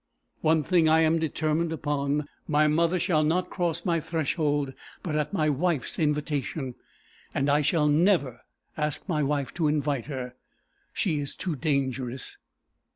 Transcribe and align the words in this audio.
One 0.41 0.63
thing 0.63 0.89
I 0.89 1.01
am 1.01 1.19
determined 1.19 1.71
upon: 1.71 2.25
my 2.47 2.67
mother 2.67 2.97
shall 2.99 3.23
not 3.23 3.51
cross 3.51 3.85
my 3.85 3.99
threshold 3.99 4.73
but 5.03 5.15
at 5.15 5.31
my 5.31 5.47
wife's 5.47 5.99
invitation; 5.99 6.73
and 7.35 7.47
I 7.51 7.61
shall 7.61 7.87
never 7.87 8.41
ask 8.75 9.07
my 9.07 9.21
wife 9.21 9.53
to 9.53 9.67
invite 9.67 10.07
her. 10.07 10.33
She 10.91 11.19
is 11.19 11.35
too 11.35 11.55
dangerous. 11.55 12.37